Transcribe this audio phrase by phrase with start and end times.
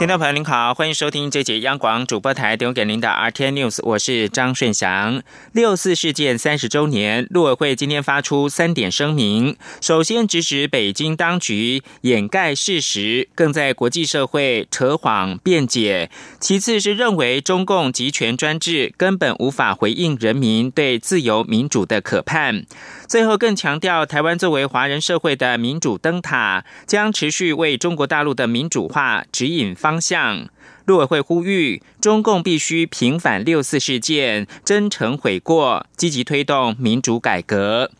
[0.00, 5.22] 听众朋友您好，欢迎收听这节央广主播台提供给您的 RTI News，我是张顺祥。
[5.52, 16.08] 六四事件三十周年，陆委会今天发出三点声明，首先指指北京当局掩盖事实，更在国际社会扯谎辩解；
[16.40, 22.64] 其次是认为中共集权专制根本无法回应人民对自由民主的渴盼。
[23.10, 30.46] 最后更强调，台湾作为华人社会的民主灯塔，将持续为中国大陆的民主化指引方向。
[30.84, 37.90] 陆委会呼吁，中共必须平反六四事件，真诚悔过，积极推动民主改革。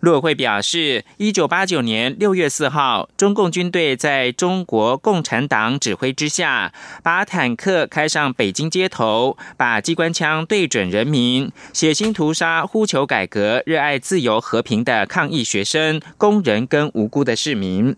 [0.00, 17.96] 陆委会表示，一九八九年六月四号，中共军队在中国共产党指挥之下，把坦克开上北京街头，把机关枪对准人民，血腥屠杀呼求改革、热爱自由和平的抗议学生、工人跟无辜的市民。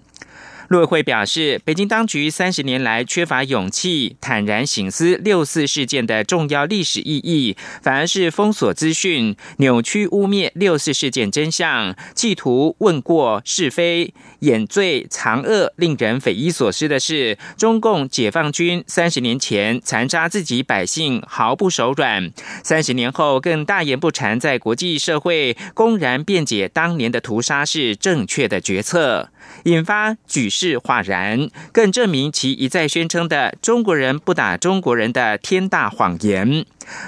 [0.69, 15.73] 陆委会表示，北京当局三十年来缺乏勇气，坦然醒思六四事件的重要历史意义，反而是封锁资讯、扭曲污蔑六四事件真相，企图问过是非、掩罪藏恶。
[15.77, 22.31] 令人匪夷所思的是，中共解放军三十年前残杀自己百姓毫不手软，
[22.63, 29.31] 三十年后更大言不惭在国际社会公然辩解当年的屠杀是正确的决策。
[29.65, 36.65] 引发举世哗然，更证明其一再宣称的“中国人不打中国人”的天大谎言。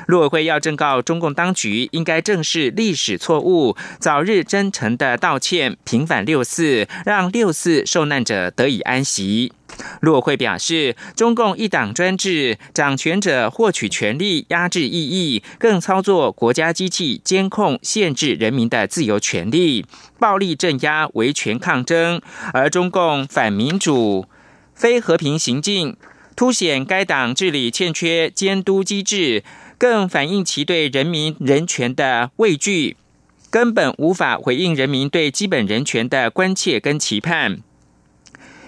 [0.06, 9.53] 陆委会要正告中共当局，应该正视历史错误，早日真诚的道歉，平反六四，让六四受难者得以安息。
[10.01, 19.86] 陆委会表示，中共一党专制，掌权者获取权力，压制异议，更操作国家机器监控、限制人民的自由权利，
[20.19, 22.20] 暴力镇压维权抗争，
[22.52, 24.27] 而中共反民主、
[24.74, 25.96] 非和平行径，
[26.35, 29.45] 凸显该党治理欠缺监督机制。
[29.80, 32.98] 更反映其对人民人权的畏惧，
[33.48, 37.61] 根本无法回应人民对基本人权的关切跟期盼。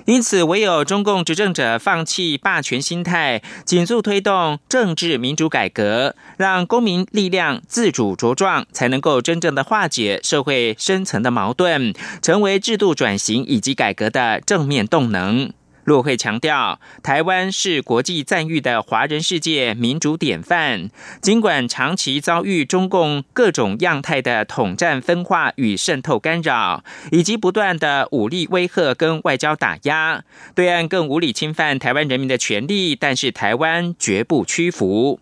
[0.06, 15.52] 因此，唯有中共执政者放弃霸权心态，紧速推动政治民主改革，让公民力量自主茁壮，才能够真正的化解社会深层的矛盾，成为制度转型以及改革的正面动能。
[15.84, 20.90] 陆会强调，台湾是国际赞誉的华人世界民主典范。
[21.20, 30.22] 尽管长期遭遇中共各种样态的统战分化与渗透干扰，以及不断的武力威吓跟外交打压，
[30.54, 35.18] 对岸更无理侵犯台湾人民的权利，但是台湾绝不屈服。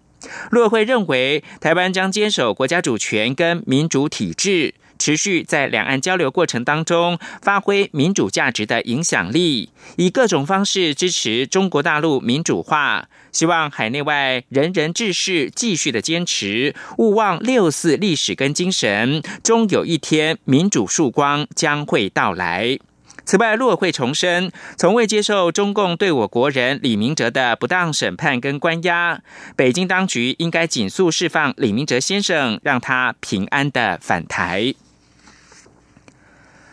[0.50, 4.74] 陆会认为，台湾将坚守国家主权跟民主体制。
[5.00, 22.78] 持续在两岸交流过程当中发挥民主价值的影响力，以各种方式支持中国大陆民主化，希望海内外人人志士继续的坚持，勿忘六四历史跟精神，终有一天民主曙光将会到来。
[23.24, 29.20] 此外，陆委会重申，从未接受中共对我国人李明哲的不当审判跟关押，
[29.54, 34.74] 北京当局应该紧速释放李明哲先生，让他平安的返台。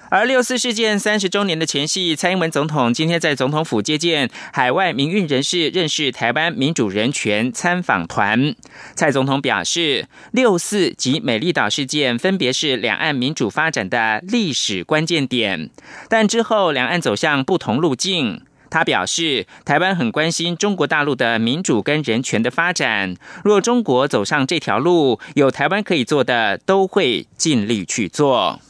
[0.09, 8.55] 而六四事件三十周年的前夕，蔡英文总统今天在总统府接见海外民运人士，认识台湾民主人权参访团。
[8.95, 15.69] 蔡总统表示，六四及美丽岛事件分别是两岸民主发展的历史关键点，
[16.07, 18.41] 但之后两岸走向不同路径。
[18.69, 28.61] 他表示，台湾很关心中国大陆的民主跟人权的发展，若中国走上这条路，有台湾可以做的，都会尽力去做。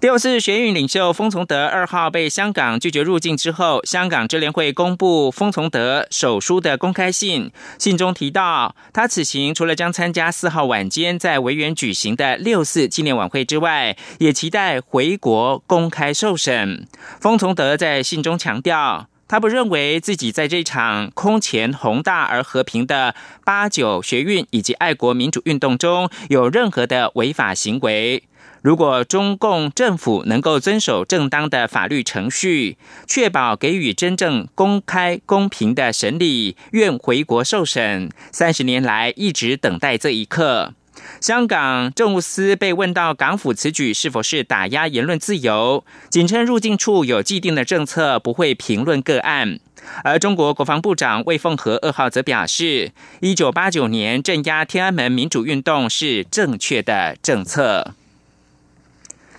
[0.00, 16.88] 六四学运领袖封从德二号被香港拒绝入境之后，香港支联会公布封从德手书的公开信，信中提到，他此行除了将参加四号晚间在维园举行的六四纪念晚会之外，也期待回国公开受审。
[17.20, 23.14] 封从德在信中强调，他不认为自己在这场空前宏大而和平的
[23.44, 28.22] 八九学运以及爱国民主运动中有任何的违法行为。
[28.62, 32.76] 如果中共政府能够遵守正当的法律程序，
[33.06, 38.10] 确保给予真正公开公平的审理，愿回国受审。
[38.30, 40.74] 三十年来一直等待这一刻。
[41.18, 49.58] 香港政务司被问到港府此举是否是打压言论自由，仅称入境处有既定的政策，不会评论个案。
[50.04, 57.94] 而中国国防部长魏凤和二号则表示，一九八九年镇压天安门民主运动是正确的政策。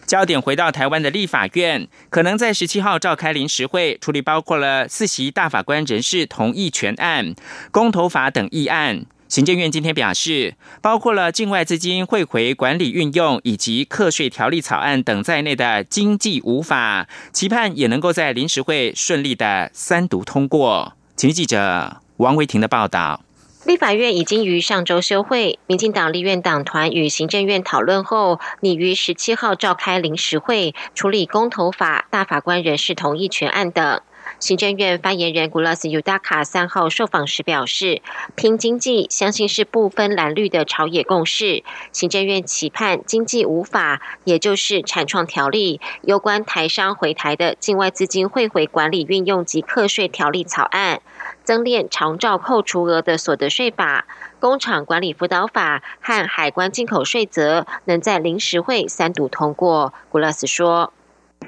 [0.05, 7.33] 焦点回到台湾的立法院，可能在十七号召开临时会，处理包括了四席大法官人事同意权案、
[7.71, 9.05] 公投法等议案。
[9.29, 20.97] 行政院今天表示，包括了境外资金汇回管理运用以及课税条例草案等在内的经济无法，期盼也能够在临时会顺利的三读通过。
[21.15, 23.21] 请记者王维婷的报道。
[23.63, 34.01] 立法院已经于上周休会，民进党立院党团与行政院讨论后，拟于十七号召开临时会，处理公投法、大法官人事同意权案等。
[34.39, 38.01] 行政院发言人古拉斯尤达卡三号受访时表示，
[38.35, 41.63] 拼经济相信是不分蓝绿的朝野共识。
[41.91, 51.01] 行政院期盼经济无法，也就是产创条例有关台商回台的境外资金汇回管理运用及课税条例草案，
[51.43, 54.05] 增列长照扣除额的所得税法、
[54.39, 59.93] 工厂管理辅导法和海关进口税则，能在临时会三读通过。
[60.09, 60.93] 古拉斯说。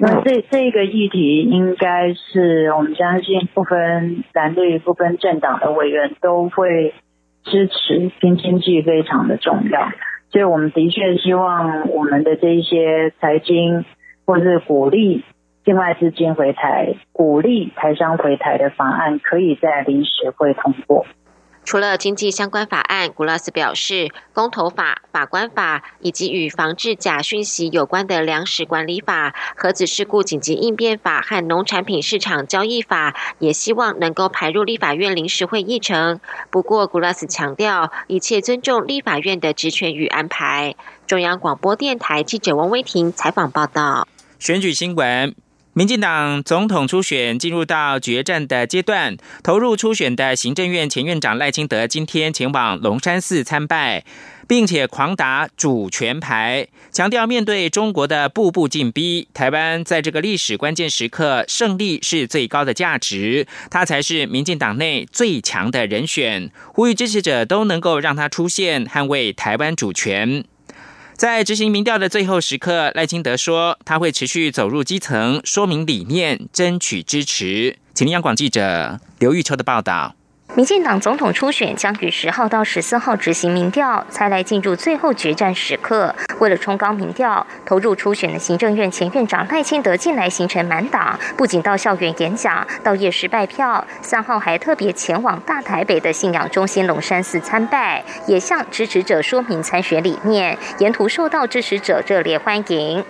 [0.00, 6.92] 那这这个议题，应该是我们相信不分蓝绿、不分政党的委员都会
[7.44, 9.92] 支持，拼经济非常的重要。
[10.32, 13.84] 所以我们的确希望我们的这一些财经
[14.26, 15.24] 或是鼓励
[15.64, 21.06] 境外资金回台、鼓励台商回台的法案，可以在临时会通过。
[21.64, 36.20] 除了经济相关法案，古拉斯表示，公投法、法官法以及与防治假讯息有关的粮食管理法、核子事故紧急应变法和农产品市场交易法，也希望能够排入立法院临时会议程。
[36.50, 40.74] 不过，古拉斯强调，一切尊重立法院的职权与安排。
[41.06, 44.06] 中央广播电台记者王威婷采访报道。
[44.38, 45.34] 选举新闻。
[45.76, 54.04] 民进党总统初选进入到决战的阶段，投入初选的行政院前院长赖清德今天前往龙山寺参拜，
[54.46, 70.44] 并且狂打主权牌，强调面对中国的步步进逼，台湾在这个历史关键时刻胜利是最高的价值，他才是民进党内最强的人选，呼吁支持者都能够让他出现，捍卫台湾主权。
[71.16, 77.76] 在执行民调的最后时刻，赖清德说他会持续走入基层，说明理念，争取支持。
[77.94, 80.16] 请央广记者刘玉秋的报道。
[80.56, 86.14] 民进党总统初选将于十号到十四号执行民调，才来进入最后决战时刻。
[86.38, 103.04] 为了冲高民调，投入初选的行政院前院长赖清德近来行程满档，不仅到校园演讲，到夜市拜票，三号还特别前往大台北的信仰中心龙山寺参拜，也向支持者说明参选理念，沿途受到支持者热烈欢迎。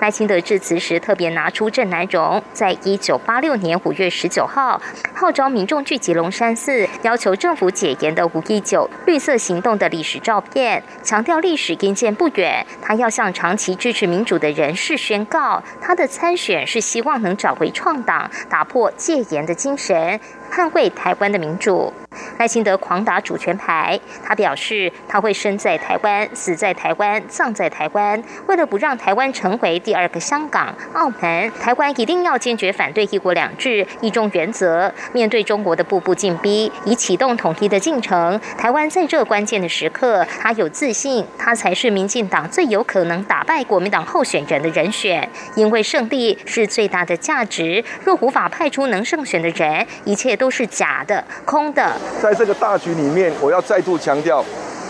[0.00, 4.80] 赖清德致辞时特别拿出郑南荣在一九八六年五月十九号
[5.12, 12.64] 号召民众聚集龙山寺，要求政府解严的五一九绿色行动的历史照片，强调历史因见不远。
[12.80, 20.20] 他要向长期支持民主的人士宣告，他的参选是希望能找回创党、打破戒严的精神。
[20.50, 21.92] 捍卫台湾的民主，
[22.38, 24.00] 赖清德狂打主权牌。
[24.24, 28.22] 他表示，他会生在台湾，死在台湾，葬在台湾。
[28.46, 34.92] 为了不让台湾成为第二个香港、澳门，台湾一定要坚决反对一国两制、一中原则。
[35.12, 45.28] 面对中国的步步进逼，以启动统一的进程，台湾在这关键的时刻，他有自信，他才是民进党最有可能打败国民党候选人的人选。
[45.54, 47.84] 因为胜利是最大的价值。
[48.02, 50.37] 若无法派出能胜选的人，一切。
[50.38, 51.92] 都是假的、空的。
[52.22, 54.42] 在这个大局里面，我要再度强调，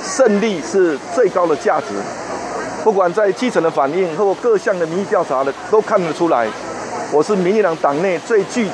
[0.05, 1.87] 胜利是最高的价值。
[2.85, 6.47] 不管在基层的反应或各项的民意调查的，都看得出来，
[7.13, 8.69] 我是民进党党内最具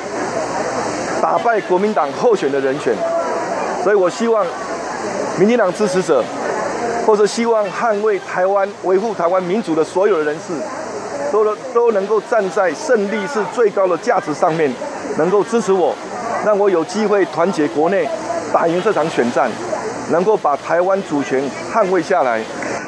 [1.21, 2.93] 打败国民党候选的人选。
[3.83, 4.45] 所以我希望
[5.39, 6.23] 民进党支持者，
[7.05, 10.53] 或者希望捍卫台湾、维护台湾民主的所有的人士，
[11.31, 14.73] 都都能够站在胜利是最高的价值上面，
[15.17, 15.93] 能够支持我。
[16.45, 18.07] 让我有机会团结国内，
[18.53, 19.49] 打赢这场选战，
[20.11, 22.39] 能够把台湾主权捍卫下来。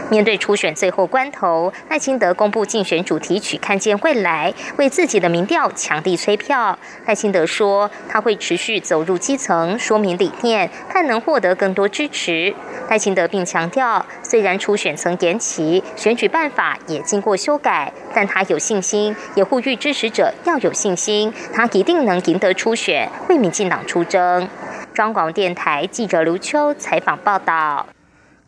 [0.10, 6.78] 面对初选最后关头，赖清德公布竞选主题曲《看见未来》，为自己的民调强力催票。
[7.06, 12.56] 赖清德说，他会持续走入基层，说明理念，看能获得更多支持。
[12.90, 24.48] 赖清德并强调，虽然初选曾延期，选举办法也经过修改，但他有信心，也呼吁支持者要有信心，他一定能赢得初选，为民进党出征。
[24.94, 27.86] 中广电台记者刘秋采访报道。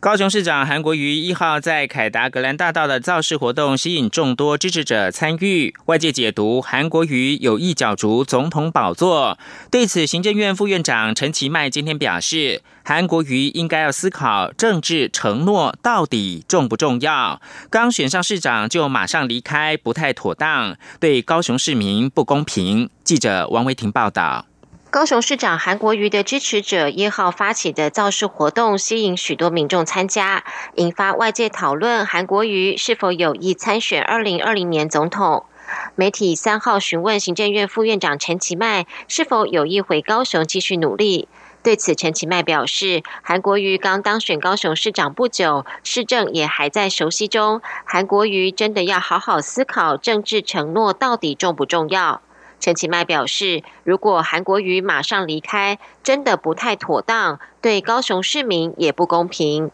[0.01, 9.38] 高雄市长韩国瑜一号在凯达格兰大道的造势活动吸引众多支持者参与，外界解读韩国瑜有意角逐总统宝座。
[9.70, 17.41] 对此，行政院副院长陈其迈今天表示，韩国瑜应该要思考政治承诺到底重不重要。
[17.70, 22.89] 刚选上市长就马上离开，不太妥当，对高雄市民不公平。
[23.03, 24.46] 记者王维婷报道。
[24.91, 30.43] 高雄市长韩国瑜的支持者一号发起的造势活动，吸引许多民众参加，
[30.77, 35.46] 引发外界讨论韩国瑜是否有意参选二零二零年总统。
[35.93, 41.27] 媒体三号询问行政院副院长陈其迈是否有意回高雄继续努力，
[41.62, 52.24] 对此陈其迈表示，韩国瑜刚当选高雄市长不久，市政也还在熟悉中，韩国瑜真的要好好思考政治承诺到底重不重要。
[52.59, 59.71] 陈其迈表示，如果韩国瑜马上离开，真的不太妥当，对高雄市民也不公平。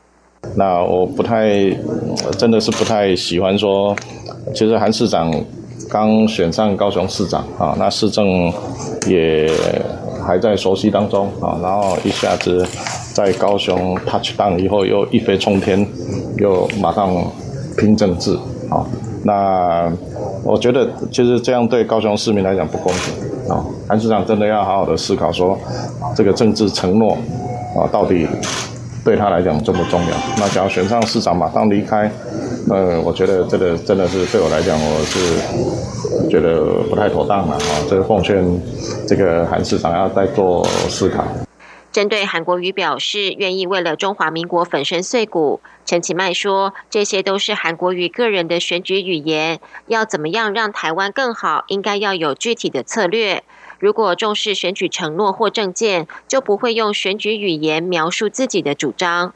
[0.55, 1.49] 那我不太，
[2.37, 3.95] 真的是不太喜欢说，
[4.53, 5.33] 其实韩市长
[5.89, 8.53] 刚选上高雄市长啊，那市政
[9.07, 9.51] 也
[10.23, 12.63] 还在熟悉当中啊，然后一下子
[13.13, 15.87] 在高雄 touch down 以后又一飞冲天，
[16.37, 17.11] 又马上
[17.75, 18.35] 拼政治
[18.69, 18.85] 啊。
[19.27, 19.91] 那
[20.43, 23.65] 我觉得，其实这样对高雄市民来讲不公平啊！
[23.89, 25.57] 韩市长真的要好好的思考，说
[26.15, 27.17] 这个政治承诺
[27.75, 28.27] 啊，到底
[29.03, 30.07] 对他来讲重不重要？
[30.37, 32.11] 那想要选上市长马上离开，
[32.69, 37.73] 呃，我觉得这个真的是对我来讲，我是觉得不太妥当了啊！
[37.89, 38.45] 这个奉劝
[39.07, 41.23] 这个韩市长要再做思考。
[41.95, 53.45] 针对韩国瑜表示愿意为了中华民国粉身碎骨，陈其迈说这些都是韩国瑜个人的选举语言，要怎么样让台湾更好，应该要有具体的策略。
[53.79, 59.33] 如果重视选举承诺或政见，就不会用选举语言描述自己的主张。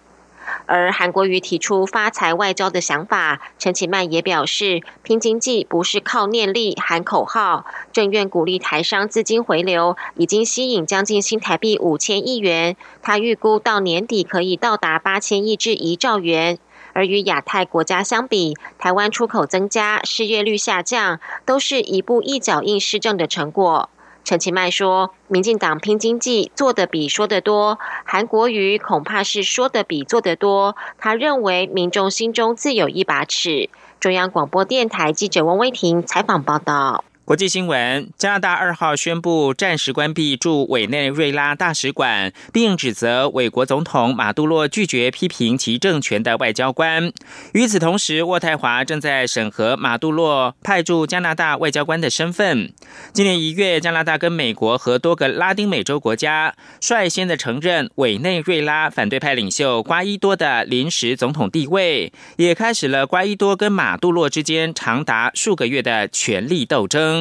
[0.65, 7.65] 而韩国瑜提出发财外交的想法，陈其迈也表示，拼经济不是靠念力喊口号。
[7.91, 12.75] 政院鼓励台商资金回流，已经吸引将近新台币五千亿元。
[13.01, 16.59] 他预估到年底可以到达八千亿至一兆元。
[16.93, 23.89] 而与亚太国家相比，台湾出口增加，失业率下降，都是一步一脚印施政的成果。
[24.29, 30.75] 陈其迈说：“民进党拼经济做的比说的多，韩国瑜恐怕是说的比做的多。
[30.99, 37.03] 他认为民众心中自有一把尺。”中央广播电台记者汪威婷采访报道。
[37.29, 47.13] 国际新闻：加拿大二号宣布暂时关闭驻委内瑞拉大使馆，并指责委国总统马杜洛拒绝批评其政权的外交官。
[47.53, 52.73] 与此同时，渥太华正在审核马杜洛派驻加拿大外交官的身份。
[53.13, 67.18] 今年一月，加拿大跟美国和多个拉丁美洲国家率先的承认委内瑞拉反对派领袖瓜伊多的临时总统地位，也开始了瓜伊多跟马杜洛之间长达数个月的权力斗争。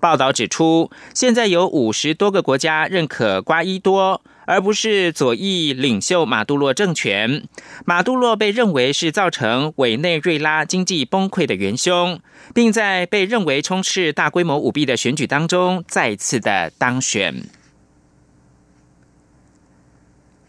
[0.00, 7.42] 报道指出，现在有五十多个国家认可瓜伊多，而不是左翼领袖马杜洛政权。
[7.84, 12.20] 马杜洛被认为是造成委内瑞拉经济崩溃的元凶，
[12.54, 17.42] 并在被认为充斥大规模舞弊的选举当中再次的当选。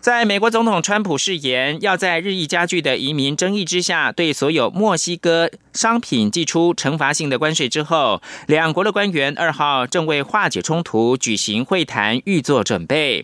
[0.10, 13.24] 在美国总统川普誓言要在日益加剧的移民争议之下，对所有墨西哥商品寄出惩罚性的关税之后，两国的官员二号正为化解冲突举行会谈，预做准备。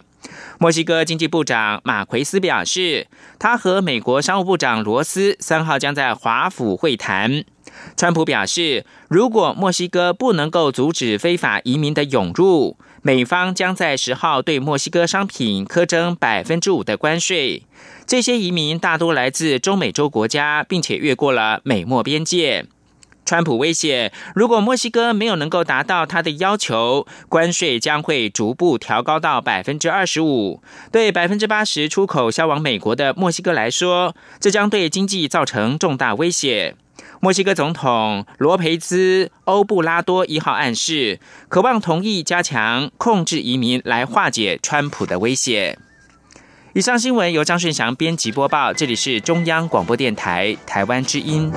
[0.59, 3.07] 墨西哥经济部长马奎斯表示，
[3.39, 7.43] 他和美国商务部长罗斯三号将在华府会谈。
[7.97, 17.61] 川普表示，如果墨西哥不能够阻止非法移民的涌入，美方将在十号对墨西哥商品苛征百分之五的关税。
[18.07, 22.65] 这些移民大多来自中美洲国家，并且越过了美墨边界。
[23.25, 30.61] 川普威胁，如果墨西哥没有能够达到他的要求，关税将会逐步调高到百分之二十五。
[30.91, 36.75] 对百分之八十出口销往美国的墨西哥来说，这将对经济造成重大威胁。
[37.19, 45.79] 墨西哥总统罗培兹·欧布拉多一号暗示，渴望同意加强控制移民来化解川普的威胁。
[46.73, 51.51] 以上新闻由张顺祥编辑播报，这里是中央广播电台台湾之音。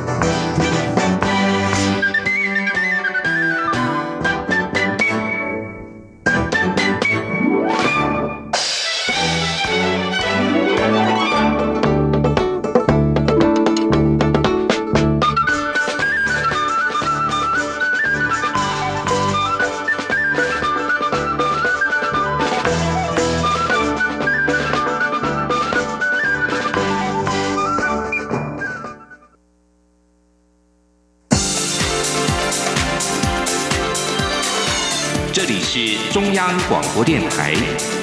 [35.80, 37.54] 是中央广播电台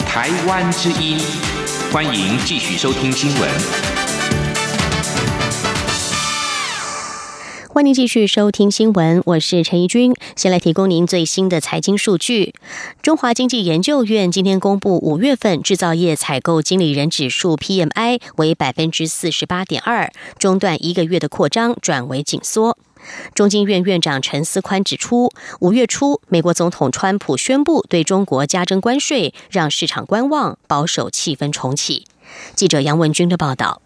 [0.08, 1.20] 台湾之音，
[1.92, 3.50] 欢迎继续收听新闻。
[7.68, 10.14] 欢迎继续收听新闻，我是陈怡君。
[10.38, 12.54] 先来提供您最新的财经数据。
[13.02, 22.78] 中华经济研究院今天公布五月份制造业采购经理人指数 PMI 为百分之四十八点二，中断一个月的扩张转为紧缩。
[23.34, 32.06] 中经院院长陈思宽指出，五月初，美国总统川普宣布对中国加征关税，让市场观望，保守气氛重启。
[32.56, 33.82] 记者杨文军的报道。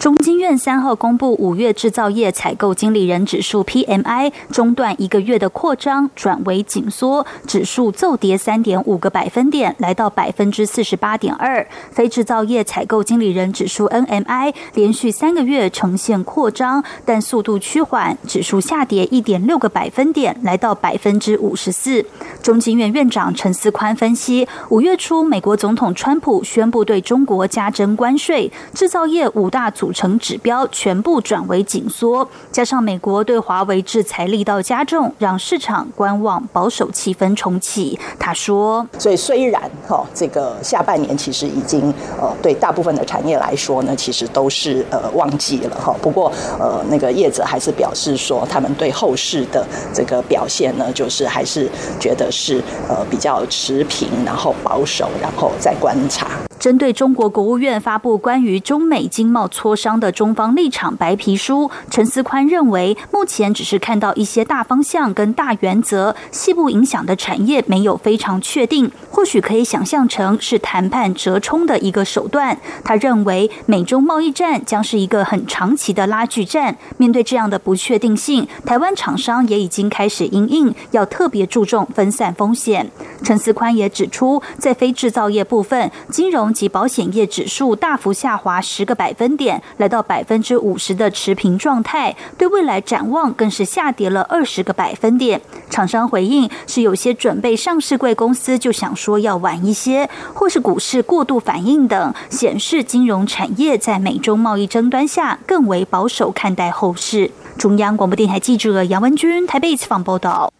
[0.00, 11.68] 中经院三号公布五月制造业采购经理人指数 PMI 中断一个月的扩张转为紧缩，指数骤跌三点五个百分点，来到百分之四十八点二。
[11.90, 22.06] 非制造业采购经理人指数 NMI 连续三个月呈现扩张，但速度趋缓，指数下跌一点六个百分点，来到百分之五十四。
[22.42, 29.89] 中经院院长陈思宽分析，五月初美国总统川普宣布对中国加征关税，制造业五大组。
[29.92, 37.98] 成指标全部转为紧缩，加上美国对华为制裁力道加重，让市场观望保守气氛重启。
[38.18, 45.94] 他说：“所以虽然哈这个下半年其实已经呃对大部分的产业来说呢，其实都是呃旺季了哈。
[46.02, 56.28] 不过呃那个业者还是表示说，他们对后市的这个表现呢，就是还是觉得是呃比较持平，然后保守，然后再观察。”
[56.60, 72.58] 针对中国国务院发布关于中美经贸磋商的中方立场白皮书，陈思宽认为，目前只是看到一些大方向跟大原则，细部影响的产业没有非常确定，或许可以想象成是谈判折冲的一个手段。
[72.84, 76.76] 他认为，美中贸易战将是一个很长期的拉锯战。
[76.98, 82.90] 面对这样的不确定性，台湾厂商也已经开始应应，要特别注重分散风险。
[83.22, 92.16] 陈思宽也指出，在非制造业部分，金融及保险业指数大幅下滑十个百分点，来到百分之五十的持平状态。
[92.36, 95.40] 对未来展望更是下跌了二十个百分点。
[95.68, 107.30] 厂商回应是有些准备上市贵公司就想说要晚一些，或是股市过度反应等，显示金融产业在美中贸易争端下更为保守看待后市。
[107.56, 110.50] 中央广播电台记者杨文君台北采访报道。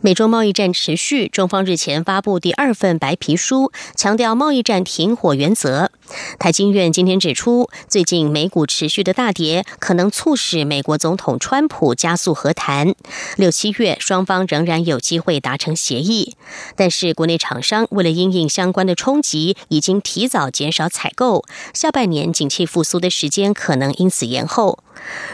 [0.00, 5.90] 美中贸易战持续，中方日前发布第二份白皮书，强调贸易战停火原则。
[6.38, 12.94] 台经院今天指出，最近美股持续的大跌，可能促使美国总统川普加速和谈。
[13.36, 16.36] 六七月双方仍然有机会达成协议，
[16.76, 24.78] 但是国内厂商为了因应相关的冲击，已经提早减少采购，下半年景气复苏的时间可能因此延后。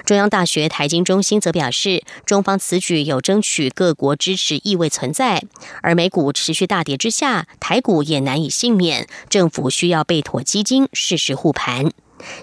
[0.05, 5.43] 中央大学台经中心则表示，中方此举有争取各国支持意味存在。
[5.83, 11.91] 而美股持续大跌之下，台股也难以幸免，政府需要备妥基金，适时护盘。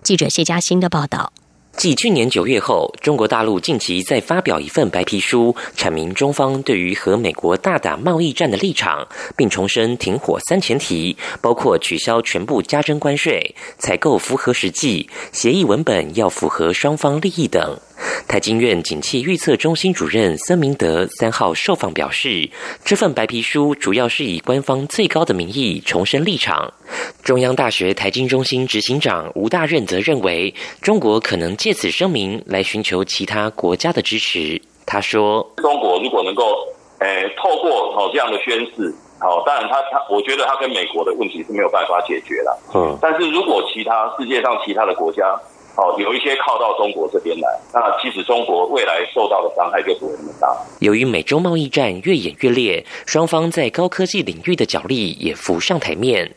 [0.04, 1.32] 记者谢嘉欣的报道。
[1.78, 17.80] 继去年九月后，中国大陆近期再发表一份白皮书，阐明中方对于和美国大打贸易战的立场，并重申停火三前提，包括取消全部加征关税、采购符合实际、协议文本要符合双方利益等。
[18.28, 22.50] 台经院景气预测中心主任孙明德三号受访表示，
[22.84, 26.74] 这份白皮书主要是以官方最高的名义重申立场。
[27.24, 34.62] 中央大学台经中心执行长吴大任则认为，中国可能借此声明来寻求其他国家的支持。
[34.86, 36.44] 他说：“中国如果能够，
[37.00, 42.60] 诶，透过好这样的宣誓，好，当然他他，我觉得他跟美国的问题是没有办法解决了。
[42.74, 45.24] 嗯，但是如果其他世界上其他的国家。”
[45.76, 50.54] 哦，有一些靠到中国这边来，那其实中国未来受到的伤害就不会那么大。
[50.80, 56.30] 由于美洲贸易战越演越烈，双方在高科技领域的角力也浮上台面。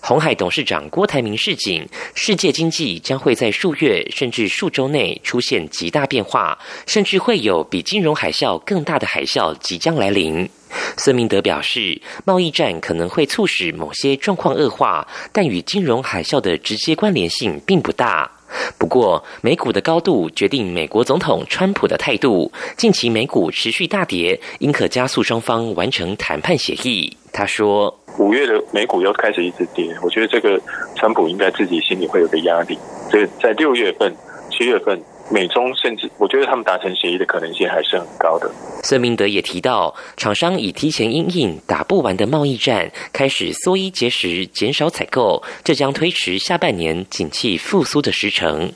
[0.00, 10.48] 红海董事长郭台铭示警，世界经济将会在数月甚至数周内出现极大变化，甚至会有比金融海啸更大的海啸即将来临。
[10.96, 18.28] 孙明德表示，贸易战可能会促使某些状况恶化，但与金融海啸的直接关联性并不大。
[18.78, 22.50] 不过，美股的高度决定美国总统川普的态度。
[22.76, 27.16] 近期美股持续大跌，应可加速双方完成谈判协议。
[27.32, 30.60] 他说：“五月的美股又开始一直跌，我觉得这个
[30.96, 32.76] 川普应该自己心里会有个压力。
[33.10, 34.12] 所以在六月份、
[34.50, 38.50] 七月份美中甚至我觉得他们达成协议的可能性还是很高的。
[38.82, 48.72] 孙明德也提到，厂商已提前因应打不完的贸易战，开始缩衣节食，减少采购，这将推迟下半年景气复苏的时程。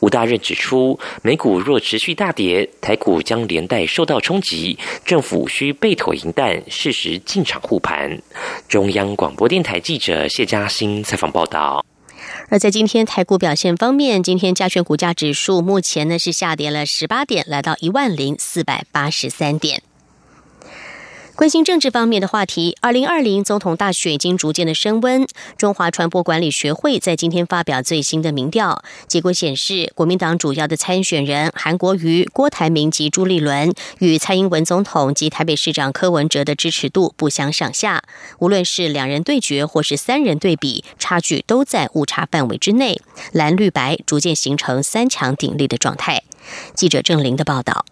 [0.00, 8.18] 吴大任指出，美股若持续大跌，台股将连带受到冲击，政府需备妥银弹，适时进场护盘。
[8.68, 11.84] 中央广播电台记者谢嘉欣采访报道。
[12.48, 19.82] 而在今天台股表现方面，今天加权股价指数目前呢是下跌了十八点，来到一万零四百八十三点。
[21.34, 25.26] 关心政治方面的话题，二零二零总统大选已经逐渐的升温。
[25.56, 38.02] 中华传播管理学会在今天发表最新的民调结果显示，国民党主要的参选人韩国瑜、郭台铭及朱立伦与蔡英文总统及台北市长柯文哲的支持度不相上下。
[38.38, 43.00] 无论是两人对决或是三人对比，差距都在误差范围之内。
[43.32, 46.22] 蓝绿白逐渐形成三强鼎立的状态。
[46.74, 47.86] 记者郑玲的报道。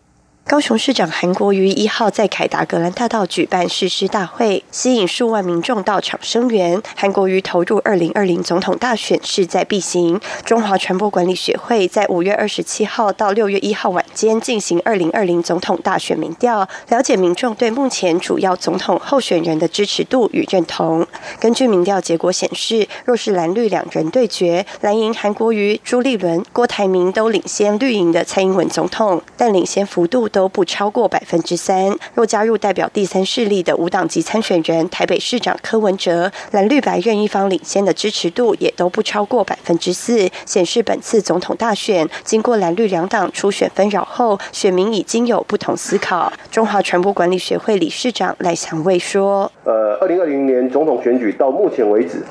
[0.50, 6.82] 高雄市长韩国瑜一号在凯达格兰大道举办誓师大会，吸引数万民众到场声援。
[6.96, 10.20] 韩国瑜投入二零二零总统大选势在必行。
[10.44, 21.06] 中华传播管理学会在五月二十七号到六月一号晚间进行二零二零总统大选民调，了解民众对目前主要总统候选人的支持度与认同。
[21.38, 30.39] 根据民调结果显示，若是蓝绿两人对决，蓝营韩国瑜、朱立伦、郭台铭都领先绿营的蔡英文总统，但领先幅度都。
[30.40, 31.94] 都不超过百分之三。
[32.14, 46.32] 若加入代表第三势力的无党籍参选人台北市长柯文哲，蓝绿白任一方领先的支持度也都不超过百分之四，显示本次总统大选经过蓝绿两党初选纷扰后，选民已经有不同思考。
[46.50, 52.22] 中华传播管理学会理事长赖祥卫说：“呃，二零二零年总统选举到目前为止，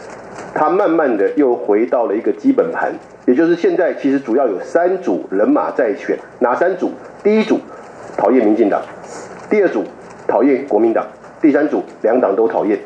[0.56, 2.92] 他慢慢的又回到了一个基本盘，
[3.28, 6.92] 也就是现在其实主要有三组人马在选，哪三组？
[7.24, 7.60] 第一组。”
[8.20, 8.82] 讨厌民进党，
[9.50, 9.82] 第二组
[10.28, 11.08] 讨厌国民党，
[11.42, 12.78] 第三组两党都讨厌，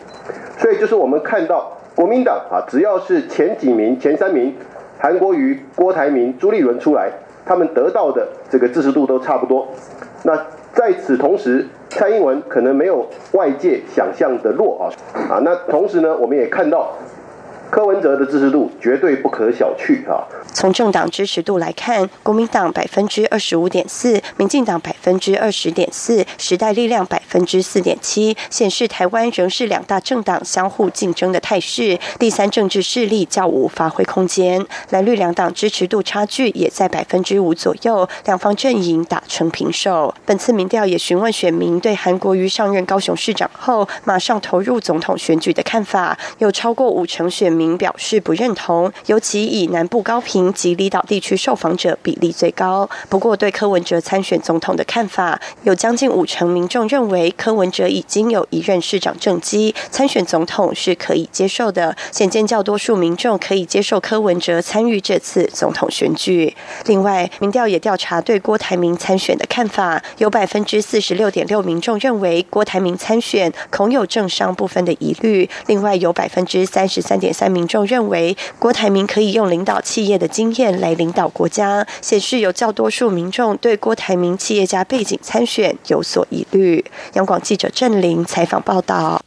[0.60, 4.56] 所以就是我们看到国民党啊，只要是前几名、前三名，
[5.00, 7.12] 韩国瑜、郭台铭、朱立伦出来，
[7.48, 9.68] 他们得到的这个支持度都差不多。
[10.22, 10.40] 那
[10.72, 14.94] 在此同时，蔡英文可能没有外界想象的弱啊
[15.32, 16.92] 啊，那同时呢，我们也看到。
[17.74, 20.22] 柯文哲的支持度绝对不可小觑啊！
[20.54, 31.98] 从政党支持度来看，国民党百分之二十五点四，民进党百分之二十点四，时代力量百分之四点七，显示台湾仍是两大政党相互竞争的态势。
[32.20, 40.14] 第三政治势力较无发挥空间，蓝绿两党支持度差距也在百分之五左右，两方阵营打成平手。
[40.28, 47.63] 本次民调也询问选民对韩国瑜上任高雄市长后马上投入总统选举的看法，有超过五成选民。
[47.78, 52.90] 表示不认同，尤其以南部高平及离岛地区受访者比例最高。
[53.08, 61.96] 不过，对柯文哲参选总统的看法，有将近五成民众认为柯文哲已经有一任市长政绩，参选总统是可以接受的。
[62.12, 66.56] 显见较多数民众可以接受柯文哲参与这次总统选举。
[66.88, 75.48] 另外，民调也调查对郭台铭参选的看法，有百分之四十六点六民众认为郭台铭参选恐有政商部分的疑虑。
[75.68, 77.43] 另外，有百分之三十三点三。
[77.50, 86.84] 民众认为郭台铭可以用领导企业的经验来领导国家，显示有较多数民众对郭台铭企业家背景参选有所疑虑。
[87.14, 89.22] 央广记者郑玲采访报道。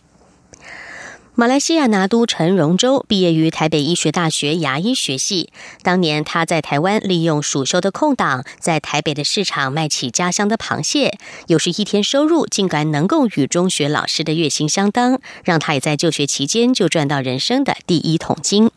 [1.38, 5.50] 马来西亚拿督陈荣洲毕业于台北医学大学牙医学系。
[5.82, 11.18] 当年他在台湾利用暑休的空档，在台北的市场卖起家乡的螃蟹，
[11.48, 18.70] 有时一天收入竟然能够与中学老师的月薪相当，让他也在就学期间就赚到人生的第一桶金。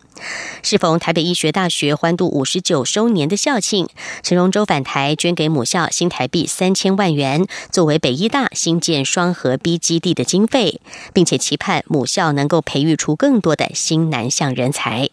[0.61, 3.87] 适逢台北医学大学欢度五十九周年的校庆，
[4.23, 10.81] 陈荣洲返台捐给母校新台币三千万元，作为北医大新建双核 B 基地的经费，
[11.13, 15.09] 并且期盼母校能够培育出更多的新南向人才。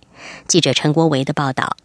[0.47, 1.77] 记者陈国维的报道。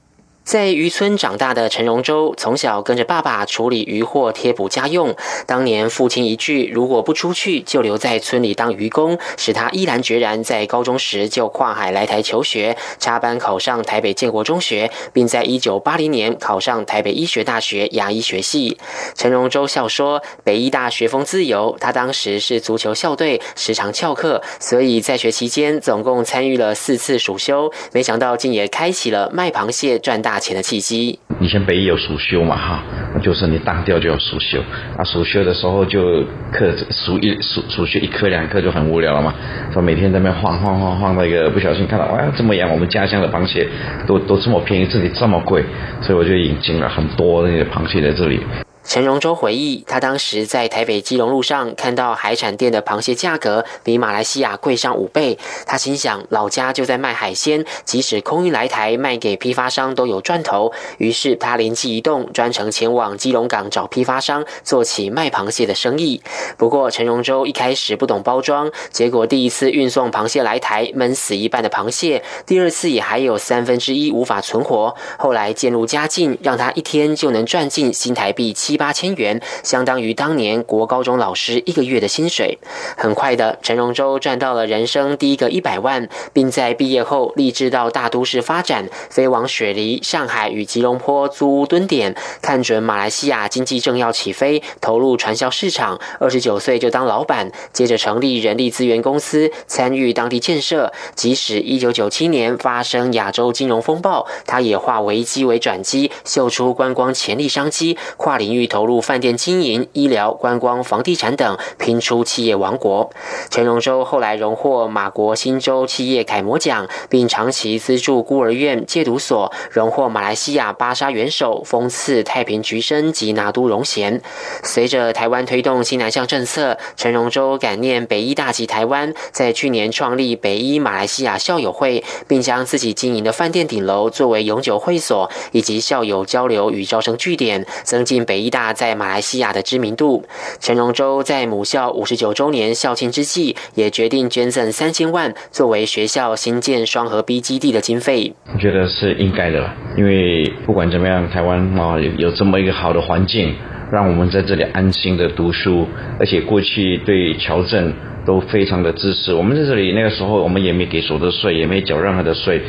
[0.43, 5.15] 在渔村长大的陈荣洲，从小跟着爸爸处理渔获贴补家用。
[5.45, 18.77] 当年父亲一句“如果不出去，就留在村里当渔工”，使他毅然决然在高中时就跨海来台求学，插班考上台北建国中学，并在一九八零年考上台北医学大学牙医学系。
[19.13, 27.71] 陈荣洲笑说：“北医大学风自由，他当时是足球校队，时常翘课，所以在学期间总共参与了四次暑修。
[27.93, 31.19] 没想到竟也开启了卖螃蟹赚大。”大钱的气息。
[31.41, 32.81] 以前北一有暑休嘛，哈，
[33.21, 34.61] 就是你当掉就有暑休，
[34.95, 39.33] 啊，暑休的时候就课暑一暑暑休一课两课就很无聊了嘛，
[39.73, 43.67] 说每天在那边晃晃晃晃，那个不小心看到，哇，这么养我们家乡的螃蟹
[44.07, 45.65] 都都这么便宜，这里这么贵，
[46.01, 48.39] 所以我就引进了很多那些螃蟹在这里。
[48.83, 60.73] 陈荣洲回忆，他当时在台北基隆路上看到海产店的螃蟹价格比马来西亚贵上五倍，他心想老家就在卖海鲜，即使空运来台卖给批发商都有赚头。
[60.97, 66.21] 于是他灵机一动，专程前往基隆港找批发商做起卖螃蟹的生意。
[66.57, 74.93] 不过陈荣洲一开始不懂包装，结果第一次运送螃蟹来台，闷死一半的螃蟹；第二次也还有三分之一无法存活。
[75.17, 78.70] 后来渐入佳境，让他一天就能赚进新台币七。
[78.71, 82.57] 七八千元，相当于当年国高中老师一个月的薪水。
[82.95, 92.15] 很快的，陈荣洲赚到了人生第一个一百万，并在毕业后立志到大都市发展，飞往雪梨、上海与吉隆坡租屋蹲点。
[92.41, 95.99] 看准马来西亚经济正要起飞，投入传销市场。
[96.21, 100.93] 二十九岁就当老板，接着成立人力资源公司，参与当地建设。
[101.13, 108.60] 即使一九九七年发生亚洲金融风暴，他也化危机为转机，秀出观光潜力商机，跨领域。
[108.67, 113.11] 投入饭店经营、医疗、观光、房地产等，拼出企业王国。
[113.49, 124.21] 陈荣洲后来荣获马国新州企业楷模奖，并长期资助孤儿院、戒毒所，荣获马来西亚巴沙元首封赐太平菊生及拿督荣衔。
[124.63, 138.71] 随着台湾推动新南向政策，陈荣洲感念北医大及台湾，在去年创立北医马来西亚校友会，并将自己经营的饭店顶楼作为永久会所以及校友交流与招生据点，增进北医大。
[138.73, 140.23] 在马来西亚的知名度，
[140.59, 148.33] 陈荣洲在母校五十九周年校庆之际，也决定捐赠三千万作为学校新建双河 B 基地的经费。
[148.53, 153.55] 我觉得是应该的，因为不管怎么样，台湾啊有这么一个好的环境，
[153.91, 155.87] 让我们在这里安心的读书，
[156.19, 157.93] 而且过去对侨镇
[158.25, 159.33] 都非常的支持。
[159.33, 162.61] 我们在这里那个时候，我们也没给所得税，也没缴任何的税，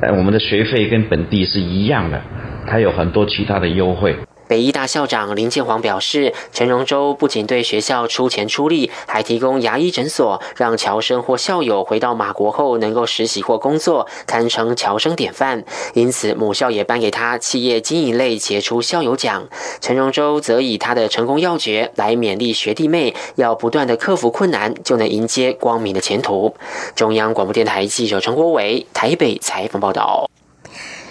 [0.00, 2.20] 但我们的学费跟本地是一样的，
[2.66, 4.16] 它有很多其他的优惠。
[4.50, 15.62] 北医大校长林建煌表示，陈荣洲不仅对学校出钱出力，还提供牙医诊所，让侨生或校友回到马国后能够实习或工作，堪称侨生典范。
[15.94, 19.46] 因此，母校也颁给他企业经营类杰出校友奖。
[19.80, 26.52] 陈荣洲则以他的成功要诀来勉励学弟妹，要不断的克服困难，就能迎接光明的前途。
[26.96, 30.28] 中央广播电台记者陈国伟台北采访报道。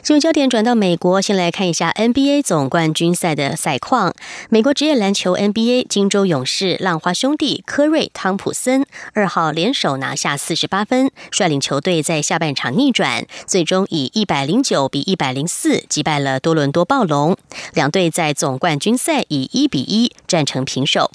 [0.02, 4.14] 新闻焦点转到美国，先来看一下 NBA 总冠军赛的赛况。
[4.50, 17.36] 美国职业篮球 NBA，金州勇士浪花兄弟科瑞汤普森二号联手拿下四十八分，率领球队在下半场逆转，最终以一百零九比一百零四击败了多伦多暴龙。
[17.74, 21.12] 两队在总冠军赛以一比一战成平手。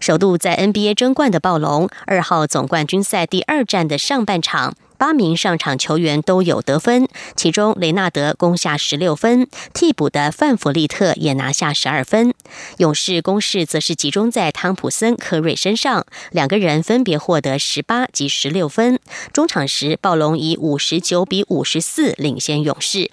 [0.00, 4.74] 首度在 NBA 争冠的暴龙，二号总冠军赛第二战的上半场。
[5.02, 12.32] 八名上场球员都有得分，其中雷纳德攻下十六分，替补的范弗利特也拿下十二分。
[12.76, 19.00] 勇士攻势则是集中在汤普森、科瑞身上，两个人分别获得十八及十六分。
[19.32, 23.10] 中场时，暴龙以五十九比五十四领先勇士。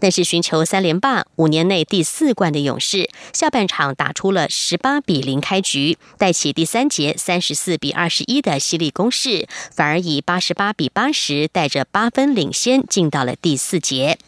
[0.00, 14.18] 但是寻求三连霸、五年内第四冠的勇士，下半场打出了十八比零开局，带起第三节三十四比二十一的犀利攻势，反而以八十八比八十带着八分领先进到了第四节。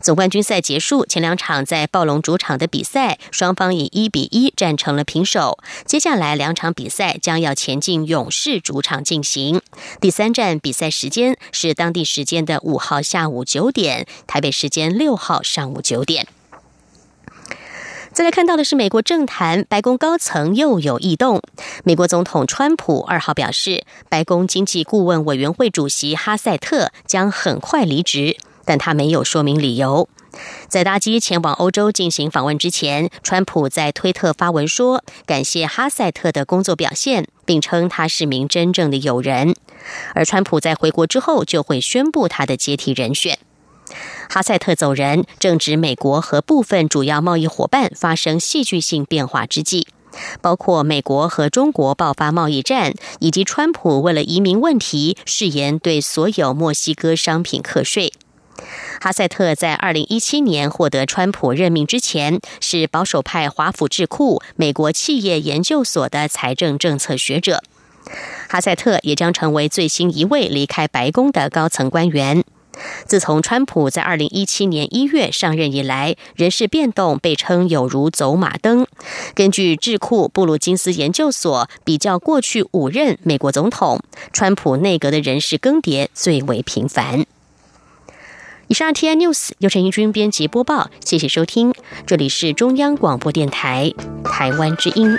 [0.00, 5.58] 总冠军赛结束，前两场在暴龙主场的比赛，双方以一比一战成了平手。
[5.86, 9.60] 接下来两场比赛将要前进勇士主场进行。
[10.00, 16.26] 第三站比赛时间是当地时间的五号下午九点，台北时间六号上午九点。
[18.12, 21.42] 再来看到的是美国政坛，白宫高层又有异动。
[21.82, 28.36] 美国总统川普二号表示，白宫经济顾问委员会主席哈塞特将很快离职。
[28.64, 30.08] 但他没有说明理由。
[30.68, 39.54] 在搭机前往欧洲进行访问之前，川普在推特发文说感谢哈塞特的工作表现，并称他是名真正的友人。
[40.14, 43.38] 而川普在回国之后就会宣布他的接替人选。
[44.28, 49.86] 哈塞特走人，正值美国和部分主要贸易伙伴发生戏剧性变化之际，
[50.40, 58.12] 包括美国和中国爆发贸易战，以及川普为了移民问题誓言对所有墨西哥商品课税。
[59.00, 67.62] 哈塞特在二零一七年获得川普任命之前，是保守派华府智库美国企业研究所的财政政策学者。
[68.48, 72.44] 哈塞特也将成为最新一位离开白宫的高层官员。
[73.06, 78.86] 自从川普在二零一七年一月上任以来，人事变动被称有如走马灯。
[79.34, 84.00] 根据智库布鲁金斯研究所比较过去五任美国总统，
[84.32, 87.24] 川普内阁的人事更迭最为频繁。
[88.68, 91.74] 以上 T I News 由陈怡君编辑播报，谢谢收听，
[92.06, 93.92] 这里是中央广播电台
[94.24, 95.18] 台湾之音。